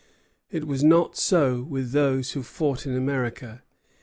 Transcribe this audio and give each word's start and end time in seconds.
It 0.49 0.65
was 0.65 0.83
not 0.83 1.15
so 1.15 1.61
with 1.61 1.91
those 1.91 2.31
who 2.31 2.41
fought 2.41 2.87
in 2.87 2.95
America. 2.95 3.61